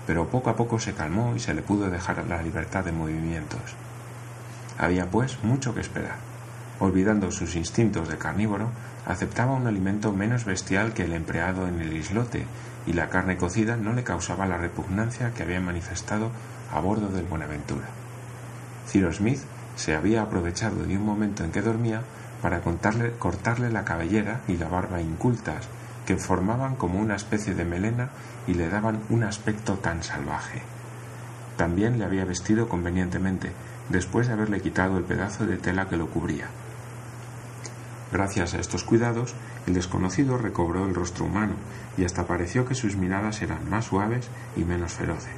Pero 0.05 0.27
poco 0.27 0.49
a 0.49 0.55
poco 0.55 0.79
se 0.79 0.93
calmó 0.93 1.35
y 1.35 1.39
se 1.39 1.53
le 1.53 1.61
pudo 1.61 1.89
dejar 1.89 2.25
la 2.27 2.41
libertad 2.41 2.83
de 2.83 2.91
movimientos. 2.91 3.61
Había, 4.77 5.09
pues, 5.09 5.43
mucho 5.43 5.73
que 5.73 5.81
esperar. 5.81 6.15
Olvidando 6.79 7.31
sus 7.31 7.55
instintos 7.55 8.09
de 8.09 8.17
carnívoro, 8.17 8.69
aceptaba 9.05 9.53
un 9.53 9.67
alimento 9.67 10.11
menos 10.11 10.45
bestial 10.45 10.93
que 10.93 11.03
el 11.03 11.13
empleado 11.13 11.67
en 11.67 11.79
el 11.79 11.93
islote, 11.93 12.45
y 12.85 12.93
la 12.93 13.09
carne 13.09 13.37
cocida 13.37 13.77
no 13.77 13.93
le 13.93 14.03
causaba 14.03 14.45
la 14.45 14.57
repugnancia 14.57 15.33
que 15.33 15.43
había 15.43 15.61
manifestado 15.61 16.31
a 16.73 16.79
bordo 16.79 17.09
del 17.09 17.25
Buenaventura. 17.25 17.85
Cyrus 18.87 19.17
Smith 19.17 19.39
se 19.75 19.95
había 19.95 20.21
aprovechado 20.21 20.83
de 20.83 20.97
un 20.97 21.05
momento 21.05 21.43
en 21.43 21.51
que 21.51 21.61
dormía 21.61 22.01
para 22.41 22.61
cortarle 22.61 23.69
la 23.69 23.85
cabellera 23.85 24.41
y 24.47 24.57
la 24.57 24.67
barba 24.67 25.01
incultas, 25.01 25.67
que 26.05 26.17
formaban 26.17 26.75
como 26.75 26.99
una 26.99 27.15
especie 27.15 27.53
de 27.53 27.65
melena 27.65 28.09
y 28.47 28.53
le 28.53 28.69
daban 28.69 29.01
un 29.09 29.23
aspecto 29.23 29.75
tan 29.75 30.03
salvaje. 30.03 30.61
También 31.57 31.99
le 31.99 32.05
había 32.05 32.25
vestido 32.25 32.67
convenientemente, 32.67 33.51
después 33.89 34.27
de 34.27 34.33
haberle 34.33 34.61
quitado 34.61 34.97
el 34.97 35.03
pedazo 35.03 35.45
de 35.45 35.57
tela 35.57 35.87
que 35.87 35.97
lo 35.97 36.07
cubría. 36.07 36.47
Gracias 38.11 38.53
a 38.53 38.59
estos 38.59 38.83
cuidados, 38.83 39.33
el 39.65 39.73
desconocido 39.73 40.37
recobró 40.37 40.85
el 40.85 40.93
rostro 40.93 41.25
humano 41.25 41.53
y 41.97 42.05
hasta 42.05 42.27
pareció 42.27 42.65
que 42.65 42.75
sus 42.75 42.95
miradas 42.95 43.41
eran 43.41 43.69
más 43.69 43.85
suaves 43.85 44.27
y 44.55 44.63
menos 44.63 44.93
feroces. 44.93 45.33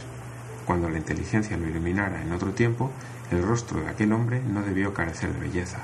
Cuando 0.65 0.89
la 0.89 0.98
inteligencia 0.98 1.57
lo 1.57 1.67
iluminara 1.67 2.22
en 2.22 2.34
otro 2.34 2.51
tiempo, 2.51 2.91
el 3.31 3.43
rostro 3.43 3.81
de 3.81 3.89
aquel 3.89 4.13
hombre 4.13 4.41
no 4.41 4.62
debió 4.62 4.93
carecer 4.93 5.31
de 5.34 5.39
belleza. 5.39 5.79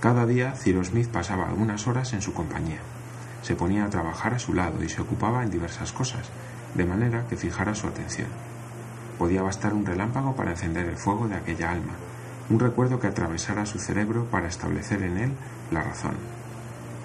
Cada 0.00 0.26
día 0.26 0.52
Cyrus 0.52 0.88
Smith 0.88 1.08
pasaba 1.08 1.48
algunas 1.48 1.86
horas 1.86 2.12
en 2.12 2.22
su 2.22 2.32
compañía. 2.32 2.80
Se 3.42 3.54
ponía 3.54 3.84
a 3.84 3.90
trabajar 3.90 4.34
a 4.34 4.38
su 4.38 4.54
lado 4.54 4.82
y 4.82 4.88
se 4.88 5.00
ocupaba 5.00 5.42
en 5.42 5.50
diversas 5.50 5.92
cosas, 5.92 6.28
de 6.74 6.84
manera 6.84 7.26
que 7.28 7.36
fijara 7.36 7.74
su 7.74 7.86
atención. 7.86 8.28
Podía 9.18 9.42
bastar 9.42 9.74
un 9.74 9.86
relámpago 9.86 10.34
para 10.34 10.52
encender 10.52 10.86
el 10.86 10.96
fuego 10.96 11.28
de 11.28 11.36
aquella 11.36 11.70
alma, 11.70 11.94
un 12.48 12.58
recuerdo 12.58 12.98
que 12.98 13.06
atravesara 13.06 13.66
su 13.66 13.78
cerebro 13.78 14.26
para 14.26 14.48
establecer 14.48 15.02
en 15.02 15.18
él 15.18 15.32
la 15.70 15.82
razón. 15.82 16.16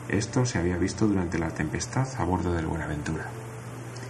Esto 0.10 0.46
se 0.46 0.60
había 0.60 0.78
visto 0.78 1.08
durante 1.08 1.40
la 1.40 1.50
tempestad 1.50 2.08
a 2.18 2.24
bordo 2.24 2.54
del 2.54 2.68
Buenaventura. 2.68 3.26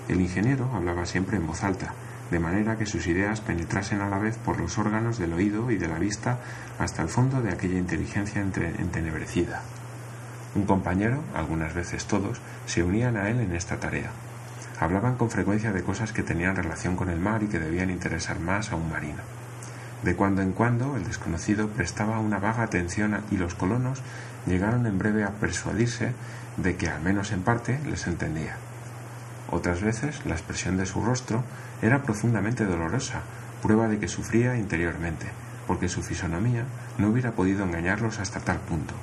El 0.08 0.22
ingeniero 0.22 0.70
hablaba 0.74 1.06
siempre 1.06 1.38
en 1.38 1.48
voz 1.48 1.64
alta, 1.64 1.94
de 2.32 2.40
manera 2.40 2.78
que 2.78 2.86
sus 2.86 3.08
ideas 3.08 3.42
penetrasen 3.42 4.02
a 4.02 4.10
la 4.10 4.20
vez 4.20 4.38
por 4.38 4.60
los 4.60 4.78
órganos 4.78 5.18
del 5.18 5.34
oído 5.34 5.72
y 5.72 5.78
de 5.78 5.88
la 5.88 6.00
vista 6.00 6.40
hasta 6.80 7.02
el 7.02 7.10
fondo 7.10 7.42
de 7.42 7.52
aquella 7.52 7.78
inteligencia 7.78 8.42
entenebrecida. 8.42 9.62
Un 10.56 10.66
compañero, 10.66 11.22
algunas 11.36 11.74
veces 11.74 12.06
todos, 12.06 12.40
se 12.66 12.82
unían 12.82 13.18
a 13.18 13.30
él 13.30 13.42
en 13.42 13.54
esta 13.54 13.78
tarea. 13.78 14.10
Hablaban 14.80 15.16
con 15.16 15.30
frecuencia 15.30 15.74
de 15.74 15.84
cosas 15.84 16.14
que 16.14 16.24
tenían 16.24 16.56
relación 16.56 16.96
con 16.96 17.10
el 17.10 17.20
mar 17.20 17.44
y 17.44 17.48
que 17.48 17.60
debían 17.60 17.90
interesar 17.90 18.40
más 18.40 18.72
a 18.72 18.78
un 18.78 18.90
marino. 18.90 19.22
De 20.02 20.16
cuando 20.16 20.42
en 20.42 20.54
cuando 20.54 20.96
el 20.96 21.04
desconocido 21.04 21.68
prestaba 21.70 22.20
una 22.20 22.40
vaga 22.40 22.64
atención 22.64 23.22
y 23.32 23.38
los 23.38 23.56
colonos 23.56 24.02
llegaron 24.46 24.86
en 24.86 24.98
breve 24.98 25.24
a 25.24 25.32
persuadirse 25.32 26.14
de 26.58 26.78
que, 26.78 26.88
al 26.88 27.02
menos 27.02 27.32
en 27.32 27.42
parte, 27.42 27.80
les 27.86 28.08
entendía. 28.08 28.56
Otras 29.52 29.82
veces 29.82 30.26
la 30.26 30.36
expresión 30.36 30.78
de 30.78 30.86
su 30.86 31.02
rostro 31.04 31.44
era 31.82 32.04
profundamente 32.04 32.66
dolorosa, 32.66 33.22
prueba 33.62 33.88
de 33.88 34.00
que 34.00 34.08
sufría 34.08 34.58
interiormente, 34.58 35.28
porque 35.68 35.90
su 35.90 36.02
fisonomía 36.02 36.64
no 36.98 37.10
hubiera 37.10 37.32
podido 37.32 37.64
engañarlos 37.64 38.20
hasta 38.20 38.40
tal 38.40 38.60
punto. 38.60 38.94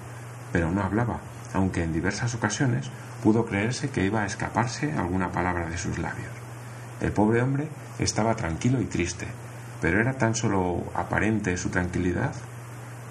Pero 0.53 0.71
no 0.71 0.83
hablaba, 0.83 1.21
aunque 1.55 1.83
en 1.83 1.93
diversas 1.93 2.35
ocasiones 2.35 2.91
pudo 3.23 3.47
creerse 3.47 3.91
que 3.91 4.05
iba 4.05 4.23
a 4.23 4.27
escaparse 4.27 4.93
alguna 4.93 5.33
palabra 5.33 5.69
de 5.69 5.79
sus 5.79 5.99
labios. 5.99 6.33
El 7.01 7.13
pobre 7.13 7.43
hombre 7.43 7.69
estaba 7.99 8.35
tranquilo 8.35 8.81
y 8.81 8.87
triste, 8.87 9.27
pero 9.81 10.01
era 10.01 10.15
tan 10.15 10.35
solo 10.35 10.85
aparente 10.95 11.57
su 11.57 11.69
tranquilidad. 11.69 12.33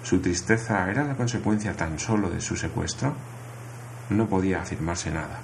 ¿Su 0.02 0.20
tristeza 0.20 0.90
era 0.90 1.04
la 1.04 1.14
consecuencia 1.14 1.76
tan 1.76 1.98
solo 1.98 2.30
de 2.30 2.40
su 2.40 2.56
secuestro? 2.56 3.14
No 4.10 4.28
podía 4.28 4.62
afirmarse 4.62 5.10
nada 5.10 5.40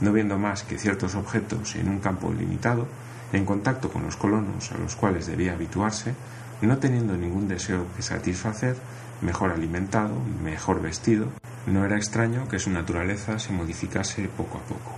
no 0.00 0.12
viendo 0.12 0.38
más 0.38 0.62
que 0.62 0.78
ciertos 0.78 1.14
objetos 1.14 1.74
en 1.76 1.88
un 1.88 1.98
campo 1.98 2.32
limitado, 2.32 2.86
en 3.32 3.44
contacto 3.44 3.90
con 3.90 4.02
los 4.04 4.16
colonos 4.16 4.72
a 4.72 4.78
los 4.78 4.96
cuales 4.96 5.26
debía 5.26 5.52
habituarse, 5.52 6.14
no 6.62 6.78
teniendo 6.78 7.16
ningún 7.16 7.48
deseo 7.48 7.86
que 7.96 8.02
satisfacer, 8.02 8.76
mejor 9.20 9.50
alimentado, 9.50 10.14
mejor 10.42 10.80
vestido, 10.80 11.26
no 11.66 11.84
era 11.84 11.96
extraño 11.96 12.48
que 12.48 12.58
su 12.58 12.70
naturaleza 12.70 13.38
se 13.38 13.52
modificase 13.52 14.28
poco 14.28 14.58
a 14.58 14.62
poco. 14.62 14.96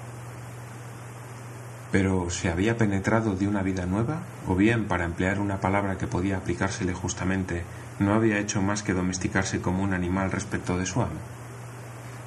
Pero 1.93 2.31
¿se 2.31 2.49
había 2.49 2.77
penetrado 2.77 3.35
de 3.35 3.49
una 3.49 3.63
vida 3.63 3.87
nueva? 3.87 4.21
¿O 4.47 4.55
bien, 4.55 4.87
para 4.87 5.05
emplear 5.05 5.41
una 5.41 5.61
palabra 5.61 5.99
que 5.99 6.07
podía 6.07 6.37
aplicársele 6.37 6.95
justamente, 6.95 7.65
no 7.99 8.15
había 8.15 8.39
hecho 8.39 8.63
más 8.63 8.83
que 8.83 8.95
domesticarse 8.95 9.61
como 9.61 9.83
un 9.83 9.93
animal 9.93 10.31
respecto 10.31 10.79
de 10.79 10.87
su 10.87 11.03
amo? 11.03 11.19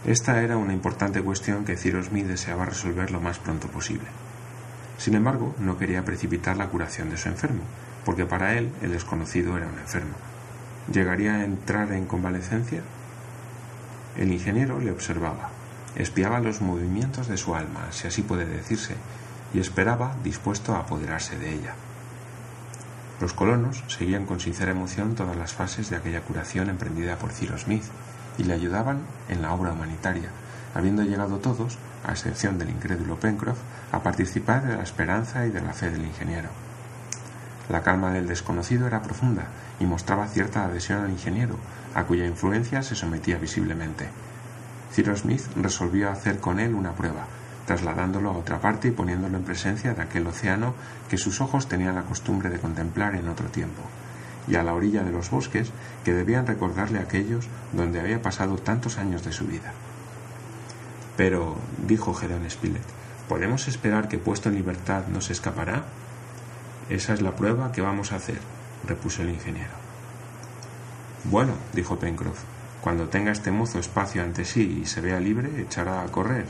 Esta 0.06 0.42
era 0.42 0.58
una 0.58 0.74
importante 0.74 1.22
cuestión 1.22 1.64
que 1.64 1.78
Cyrus 1.78 2.08
Smith 2.08 2.28
deseaba 2.28 2.66
resolver 2.66 3.10
lo 3.10 3.22
más 3.22 3.40
pronto 3.40 3.70
posible. 3.70 4.08
Sin 4.98 5.16
embargo, 5.16 5.56
no 5.60 5.78
quería 5.78 6.04
precipitar 6.04 6.58
la 6.58 6.68
curación 6.68 7.10
de 7.10 7.18
su 7.18 7.30
enfermo, 7.30 7.64
porque 8.04 8.26
para 8.26 8.56
él 8.56 8.70
el 8.82 8.92
desconocido 8.92 9.58
era 9.58 9.68
un 9.68 9.80
enfermo. 9.80 10.16
¿Llegaría 10.92 11.36
a 11.36 11.46
entrar 11.46 11.94
en 11.94 12.06
convalecencia? 12.06 12.82
El 14.18 14.32
ingeniero 14.32 14.80
le 14.80 14.92
observaba, 14.92 15.50
espiaba 15.96 16.40
los 16.40 16.62
movimientos 16.62 17.28
de 17.28 17.38
su 17.38 17.56
alma, 17.56 17.88
si 17.92 18.08
así 18.08 18.22
puede 18.22 18.46
decirse, 18.46 18.96
y 19.54 19.60
esperaba 19.60 20.16
dispuesto 20.24 20.76
a 20.76 20.80
apoderarse 20.80 21.38
de 21.38 21.54
ella. 21.54 21.76
Los 23.20 23.34
colonos 23.34 23.84
seguían 23.88 24.26
con 24.26 24.40
sincera 24.40 24.72
emoción 24.72 25.16
todas 25.16 25.36
las 25.36 25.54
fases 25.54 25.90
de 25.90 25.96
aquella 25.96 26.22
curación 26.22 26.70
emprendida 26.70 27.18
por 27.18 27.32
Cyrus 27.32 27.62
Smith, 27.62 27.84
y 28.38 28.44
le 28.44 28.54
ayudaban 28.54 29.02
en 29.30 29.42
la 29.42 29.54
obra 29.54 29.72
humanitaria, 29.72 30.30
habiendo 30.76 31.04
llegado 31.04 31.38
todos, 31.38 31.78
a 32.06 32.12
excepción 32.12 32.58
del 32.58 32.70
incrédulo 32.70 33.20
Pencroff, 33.20 33.60
a 33.92 34.02
participar 34.02 34.66
de 34.66 34.76
la 34.76 34.84
esperanza 34.84 35.46
y 35.46 35.52
de 35.52 35.62
la 35.62 35.74
fe 35.74 35.90
del 35.90 36.06
ingeniero. 36.06 36.50
La 37.70 37.82
calma 37.82 38.12
del 38.12 38.28
desconocido 38.28 38.88
era 38.88 39.02
profunda 39.02 39.46
y 39.80 39.86
mostraba 39.86 40.28
cierta 40.28 40.66
adhesión 40.66 41.04
al 41.04 41.12
ingeniero, 41.12 41.56
a 41.96 42.04
cuya 42.04 42.26
influencia 42.26 42.84
se 42.84 42.96
sometía 42.96 43.38
visiblemente. 43.38 44.10
Cyrus 44.94 45.20
Smith 45.22 45.44
resolvió 45.56 46.10
hacer 46.10 46.40
con 46.40 46.60
él 46.60 46.74
una 46.74 46.94
prueba, 46.94 47.26
trasladándolo 47.66 48.30
a 48.30 48.38
otra 48.38 48.60
parte 48.60 48.90
y 48.90 48.92
poniéndolo 48.92 49.38
en 49.38 49.44
presencia 49.44 49.94
de 49.94 50.02
aquel 50.02 50.28
océano 50.28 50.76
que 51.10 51.18
sus 51.18 51.42
ojos 51.42 51.68
tenían 51.68 51.96
la 51.96 52.04
costumbre 52.04 52.50
de 52.50 52.60
contemplar 52.60 53.16
en 53.16 53.30
otro 53.30 53.48
tiempo 53.48 53.82
y 54.48 54.56
a 54.56 54.64
la 54.64 54.74
orilla 54.74 55.04
de 55.04 55.12
los 55.12 55.30
bosques 55.30 55.72
que 56.04 56.14
debían 56.14 56.48
recordarle 56.48 57.00
aquellos 57.00 57.48
donde 57.72 58.00
había 58.00 58.22
pasado 58.22 58.58
tantos 58.58 58.98
años 58.98 59.24
de 59.24 59.32
su 59.32 59.46
vida. 59.46 59.72
Pero, 61.16 61.56
dijo 61.88 62.14
Gedeón 62.14 62.50
Spilett, 62.50 62.84
¿podemos 63.30 63.68
esperar 63.68 64.08
que 64.08 64.18
puesto 64.18 64.50
en 64.50 64.56
libertad 64.56 65.08
no 65.08 65.22
se 65.22 65.34
escapará? 65.34 65.86
Esa 66.90 67.14
es 67.14 67.22
la 67.22 67.36
prueba 67.36 67.72
que 67.72 67.82
vamos 67.82 68.12
a 68.12 68.18
hacer, 68.18 68.40
repuso 68.86 69.22
el 69.22 69.30
ingeniero. 69.30 69.83
Bueno, 71.26 71.54
dijo 71.72 71.98
Pencroff, 71.98 72.42
cuando 72.82 73.08
tenga 73.08 73.32
este 73.32 73.50
mozo 73.50 73.80
espacio 73.80 74.22
ante 74.22 74.44
sí 74.44 74.82
y 74.84 74.86
se 74.86 75.00
vea 75.00 75.22
libre, 75.22 75.62
echará 75.62 76.02
a 76.02 76.12
correr. 76.12 76.46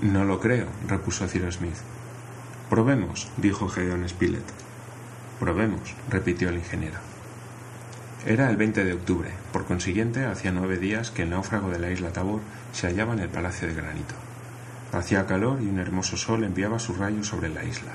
No 0.00 0.24
lo 0.24 0.40
creo, 0.40 0.66
repuso 0.88 1.28
Cyrus 1.28 1.56
Smith. 1.56 1.76
Probemos, 2.70 3.28
dijo 3.36 3.68
Gedeón 3.68 4.08
Spilett. 4.08 4.44
Probemos, 5.38 5.94
repitió 6.08 6.48
el 6.48 6.56
ingeniero. 6.56 6.98
Era 8.24 8.48
el 8.48 8.56
20 8.56 8.84
de 8.84 8.94
octubre, 8.94 9.30
por 9.52 9.66
consiguiente 9.66 10.24
hacía 10.24 10.50
nueve 10.50 10.78
días 10.78 11.10
que 11.10 11.22
el 11.22 11.30
náufrago 11.30 11.68
de 11.68 11.78
la 11.78 11.90
isla 11.90 12.12
Tabor 12.12 12.40
se 12.72 12.86
hallaba 12.86 13.12
en 13.12 13.20
el 13.20 13.28
Palacio 13.28 13.68
de 13.68 13.74
Granito. 13.74 14.14
Hacía 14.92 15.26
calor 15.26 15.60
y 15.60 15.68
un 15.68 15.78
hermoso 15.78 16.16
sol 16.16 16.44
enviaba 16.44 16.78
sus 16.78 16.96
rayos 16.96 17.26
sobre 17.26 17.50
la 17.50 17.62
isla. 17.62 17.92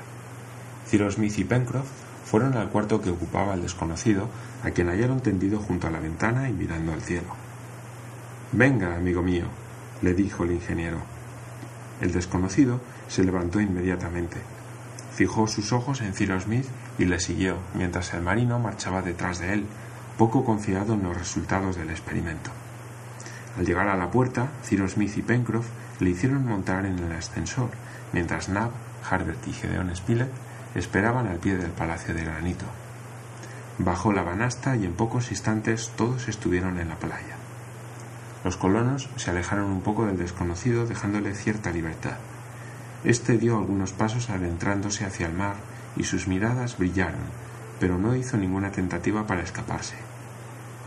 Cyrus 0.88 1.14
Smith 1.14 1.38
y 1.38 1.44
Pencroff 1.44 1.88
fueron 2.32 2.56
al 2.56 2.70
cuarto 2.70 3.02
que 3.02 3.10
ocupaba 3.10 3.52
el 3.52 3.60
desconocido, 3.60 4.26
a 4.64 4.70
quien 4.70 4.88
hallaron 4.88 5.20
tendido 5.20 5.58
junto 5.58 5.86
a 5.86 5.90
la 5.90 6.00
ventana 6.00 6.48
y 6.48 6.54
mirando 6.54 6.94
al 6.94 7.02
cielo. 7.02 7.28
Venga, 8.52 8.96
amigo 8.96 9.20
mío, 9.20 9.44
le 10.00 10.14
dijo 10.14 10.44
el 10.44 10.52
ingeniero. 10.52 10.96
El 12.00 12.10
desconocido 12.10 12.80
se 13.06 13.22
levantó 13.22 13.60
inmediatamente. 13.60 14.38
Fijó 15.14 15.46
sus 15.46 15.74
ojos 15.74 16.00
en 16.00 16.14
Cyrus 16.14 16.44
Smith 16.44 16.64
y 16.98 17.04
le 17.04 17.20
siguió, 17.20 17.58
mientras 17.74 18.14
el 18.14 18.22
marino 18.22 18.58
marchaba 18.58 19.02
detrás 19.02 19.38
de 19.38 19.52
él, 19.52 19.66
poco 20.16 20.42
confiado 20.42 20.94
en 20.94 21.02
los 21.02 21.14
resultados 21.14 21.76
del 21.76 21.90
experimento. 21.90 22.50
Al 23.58 23.66
llegar 23.66 23.88
a 23.88 23.96
la 23.98 24.10
puerta, 24.10 24.48
Cyrus 24.64 24.92
Smith 24.92 25.18
y 25.18 25.22
Pencroff 25.22 25.66
le 26.00 26.08
hicieron 26.08 26.46
montar 26.46 26.86
en 26.86 26.98
el 26.98 27.12
ascensor, 27.12 27.68
mientras 28.14 28.48
Nab, 28.48 28.70
Harbert 29.10 29.46
y 29.46 29.52
Gedeon 29.52 29.94
Spilett 29.94 30.32
esperaban 30.74 31.26
al 31.26 31.38
pie 31.38 31.56
del 31.56 31.70
palacio 31.70 32.14
de 32.14 32.24
granito. 32.24 32.66
Bajó 33.78 34.12
la 34.12 34.22
banasta 34.22 34.76
y 34.76 34.84
en 34.84 34.94
pocos 34.94 35.30
instantes 35.30 35.90
todos 35.96 36.28
estuvieron 36.28 36.78
en 36.78 36.88
la 36.88 36.96
playa. 36.96 37.36
Los 38.44 38.56
colonos 38.56 39.08
se 39.16 39.30
alejaron 39.30 39.70
un 39.70 39.82
poco 39.82 40.06
del 40.06 40.18
desconocido 40.18 40.86
dejándole 40.86 41.34
cierta 41.34 41.70
libertad. 41.70 42.16
Este 43.04 43.38
dio 43.38 43.56
algunos 43.56 43.92
pasos 43.92 44.30
adentrándose 44.30 45.04
hacia 45.04 45.26
el 45.26 45.32
mar 45.32 45.56
y 45.96 46.04
sus 46.04 46.26
miradas 46.28 46.78
brillaron, 46.78 47.22
pero 47.80 47.98
no 47.98 48.14
hizo 48.14 48.36
ninguna 48.36 48.70
tentativa 48.70 49.26
para 49.26 49.42
escaparse. 49.42 49.96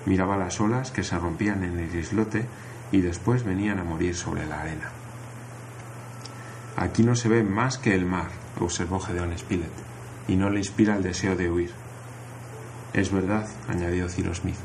Miraba 0.06 0.38
las 0.38 0.60
olas 0.62 0.92
que 0.92 1.04
se 1.04 1.18
rompían 1.18 1.64
en 1.64 1.80
el 1.80 1.96
islote 1.96 2.46
y 2.92 3.02
después 3.02 3.44
venían 3.44 3.80
a 3.80 3.84
morir 3.84 4.16
sobre 4.16 4.46
la 4.46 4.62
arena. 4.62 4.90
Aquí 6.78 7.04
no 7.04 7.16
se 7.16 7.30
ve 7.30 7.44
más 7.44 7.78
que 7.78 7.96
el 7.96 8.06
mar, 8.06 8.30
observó 8.64 9.00
Gedeón 9.00 9.38
Spilett, 9.38 9.72
y 10.28 10.36
no 10.36 10.50
le 10.50 10.60
inspira 10.60 10.96
el 10.96 11.04
deseo 11.04 11.36
de 11.36 11.50
huir. 11.50 11.72
Es 12.94 13.12
verdad, 13.12 13.48
añadió 13.68 14.08
Cyrus 14.08 14.38
Smith. 14.38 14.56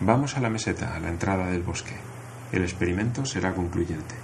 Vamos 0.00 0.36
a 0.36 0.40
la 0.40 0.50
meseta, 0.50 0.94
a 0.94 1.00
la 1.00 1.08
entrada 1.08 1.46
del 1.46 1.62
bosque. 1.62 1.96
El 2.52 2.62
experimento 2.62 3.24
será 3.24 3.54
concluyente. 3.54 4.14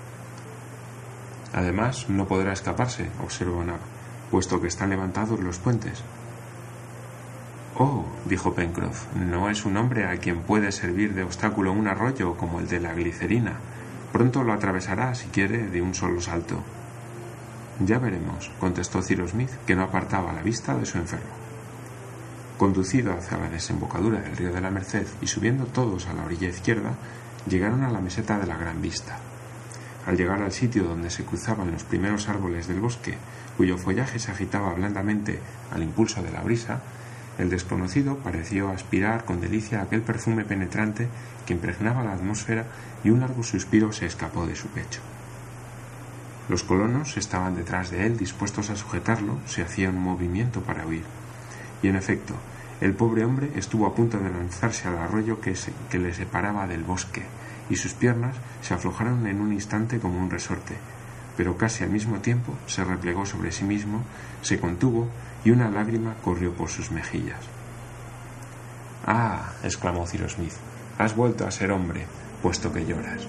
Además, 1.53 2.09
no 2.09 2.27
podrá 2.29 2.53
escaparse, 2.53 3.09
observó 3.23 3.65
Nab, 3.65 3.81
puesto 4.31 4.61
que 4.61 4.69
están 4.69 4.91
levantados 4.91 5.41
los 5.41 5.59
puentes. 5.59 6.03
Oh, 7.77 8.05
dijo 8.27 8.55
Pencroff, 8.55 9.07
no 9.15 9.49
es 9.51 9.65
un 9.65 9.77
hombre 9.77 10.07
a 10.07 10.17
quien 10.19 10.43
puede 10.43 10.73
servir 10.73 11.15
de 11.15 11.23
obstáculo 11.23 11.73
un 11.73 11.87
arroyo 11.87 12.37
como 12.37 12.61
el 12.61 12.69
de 12.69 12.81
la 12.81 12.93
glicerina. 12.93 13.55
Pronto 14.13 14.43
lo 14.43 14.53
atravesará, 14.53 15.15
si 15.15 15.29
quiere, 15.29 15.69
de 15.69 15.81
un 15.81 15.95
solo 15.95 16.21
salto. 16.21 16.63
Ya 17.81 17.99
veremos, 17.99 18.51
contestó 18.59 19.03
Cyrus 19.03 19.31
Smith, 19.31 19.51
que 19.65 19.77
no 19.77 19.85
apartaba 19.85 20.33
la 20.33 20.43
vista 20.43 20.77
de 20.77 20.85
su 20.85 20.99
enfermo. 20.99 21.31
Conducido 22.57 23.13
hacia 23.13 23.39
la 23.39 23.49
desembocadura 23.49 24.21
del 24.21 24.37
río 24.37 24.53
de 24.53 24.61
la 24.61 24.73
Merced 24.73 25.07
y 25.21 25.29
subiendo 25.29 25.65
todos 25.67 26.09
a 26.09 26.13
la 26.13 26.25
orilla 26.25 26.49
izquierda, 26.49 26.95
llegaron 27.49 27.85
a 27.85 27.91
la 27.93 28.01
meseta 28.01 28.37
de 28.41 28.49
la 28.49 28.57
Gran 28.57 28.83
Vista. 28.83 29.19
Al 30.07 30.17
llegar 30.17 30.43
al 30.43 30.51
sitio 30.51 30.83
donde 30.83 31.11
se 31.11 31.25
cruzaban 31.25 31.71
los 31.71 31.85
primeros 31.85 32.29
árboles 32.29 32.67
del 32.67 32.81
bosque, 32.81 33.17
cuyo 33.57 33.79
follaje 33.79 34.19
se 34.19 34.33
agitaba 34.33 34.75
blandamente 34.75 35.39
al 35.73 35.85
impulso 35.85 36.21
de 36.21 36.33
la 36.33 36.41
brisa, 36.41 36.81
el 37.39 37.49
desconocido 37.49 38.17
pareció 38.17 38.71
aspirar 38.71 39.25
con 39.25 39.41
delicia 39.41 39.83
aquel 39.83 40.03
perfume 40.03 40.45
penetrante 40.45 41.07
que 41.47 41.53
impregnaba 41.53 42.03
la 42.03 42.15
atmósfera 42.15 42.65
y 43.05 43.11
un 43.11 43.21
largo 43.21 43.45
suspiro 43.45 43.93
se 43.93 44.07
escapó 44.07 44.47
de 44.47 44.57
su 44.57 44.67
pecho. 44.67 45.01
Los 46.49 46.63
colonos 46.63 47.17
estaban 47.19 47.55
detrás 47.57 47.91
de 47.91 48.07
él 48.07 48.17
dispuestos 48.17 48.71
a 48.71 48.77
sujetarlo 48.77 49.39
si 49.47 49.61
hacía 49.61 49.91
un 49.91 50.01
movimiento 50.01 50.63
para 50.63 50.87
huir. 50.87 51.05
Y 51.83 51.89
en 51.89 51.97
efecto, 51.97 52.35
el 52.81 52.95
pobre 52.95 53.25
hombre 53.25 53.51
estuvo 53.57 53.87
a 53.87 53.95
punto 53.95 54.19
de 54.19 54.31
lanzarse 54.31 54.89
al 54.89 54.99
arroyo 54.99 55.41
que, 55.41 55.55
le 55.99 56.15
separaba 56.15 56.67
del 56.67 56.85
bosque, 56.85 57.23
y 57.69 57.77
sus 57.77 57.93
piernas 57.93 58.37
se 58.63 58.73
aflojaron 58.73 59.27
en 59.27 59.41
un 59.41 59.53
instante 59.53 59.99
como 59.99 60.21
un 60.23 60.31
resorte, 60.31 60.77
pero 61.37 61.59
casi 61.59 61.85
al 61.85 61.91
mismo 61.91 62.19
tiempo 62.21 62.55
se 62.67 62.83
replegó 62.83 63.27
sobre 63.27 63.53
sí 63.53 63.65
mismo, 63.65 64.03
se 64.41 64.59
contuvo 64.59 65.09
y 65.45 65.51
una 65.51 65.71
lágrima 65.71 66.15
corrió 66.25 66.55
por 66.55 66.71
sus 66.71 66.91
mejillas. 66.91 67.41
Ah, 69.07 69.53
exclamó 69.63 70.07
Cyrus 70.07 70.33
Smith, 70.33 70.55
has 70.99 71.15
vuelto 71.15 71.47
a 71.47 71.51
ser 71.51 71.73
hombre, 71.73 72.07
puesto 72.43 72.73
que 72.73 72.87
lloras. 72.87 73.27